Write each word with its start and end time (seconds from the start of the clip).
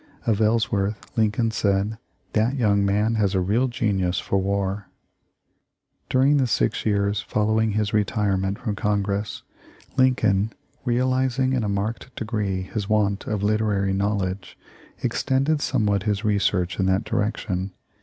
Of 0.25 0.41
Ellsworth, 0.41 1.15
Lincoln 1.15 1.51
said: 1.51 1.99
That 2.33 2.55
young 2.55 2.83
man 2.83 3.13
has 3.21 3.35
a 3.35 3.39
real 3.41 3.67
genius 3.67 4.17
for 4.17 4.39
war 4.41 4.87
!'"During 6.09 6.37
the 6.37 6.47
six 6.47 6.87
years 6.87 7.21
following 7.21 7.73
his 7.73 7.93
retirement 7.93 8.57
from 8.57 8.75
Congress, 8.75 9.43
Lincoln, 9.97 10.53
realizing 10.85 11.53
in 11.53 11.63
a 11.63 11.69
marked 11.69 12.15
degree 12.15 12.63
his 12.63 12.89
want 12.89 13.27
of 13.27 13.43
literary 13.43 13.93
knowledge, 13.93 14.57
extended 15.03 15.61
somewhat 15.61 16.01
his 16.01 16.23
research 16.25 16.79
in 16.79 16.87
that 16.87 17.03
direction. 17.03 17.69